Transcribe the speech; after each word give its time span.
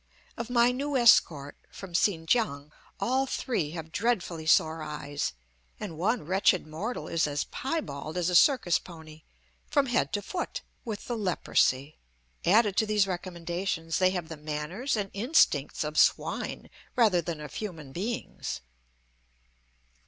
Of 0.35 0.49
my 0.49 0.71
new 0.71 0.97
escort 0.97 1.55
from 1.69 1.93
Sin 1.93 2.25
kiang 2.25 2.71
all 2.99 3.27
three 3.27 3.69
have 3.73 3.91
dreadfully 3.91 4.47
sore 4.47 4.81
eyes, 4.81 5.33
and 5.79 5.95
one 5.95 6.25
wretched 6.25 6.65
mortal 6.65 7.07
is 7.07 7.27
as 7.27 7.43
piebald 7.43 8.17
as 8.17 8.27
a 8.27 8.33
circus 8.35 8.79
pony, 8.79 9.21
from 9.67 9.85
head 9.85 10.11
to 10.13 10.23
foot, 10.23 10.61
with 10.83 11.05
the 11.05 11.15
leprosy. 11.15 11.97
Added 12.45 12.77
to 12.77 12.87
these 12.87 13.05
recommendations, 13.05 13.99
they 13.99 14.09
have 14.09 14.27
the 14.27 14.37
manners 14.37 14.97
and 14.97 15.11
instincts 15.13 15.83
of 15.83 15.99
swine 15.99 16.71
rather 16.95 17.21
than 17.21 17.39
of 17.39 17.53
human 17.53 17.91
beings. 17.91 18.59